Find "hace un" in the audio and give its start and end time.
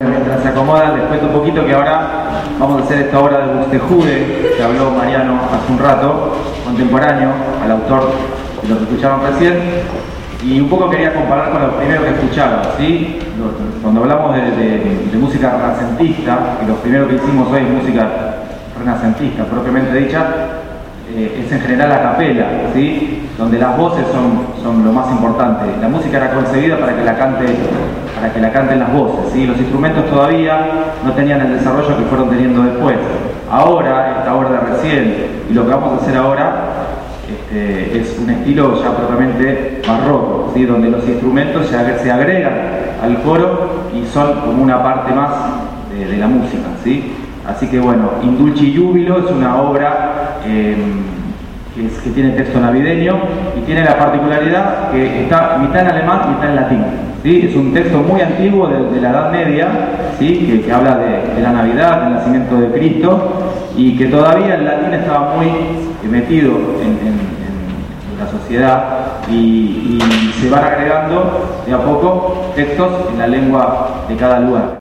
5.52-5.78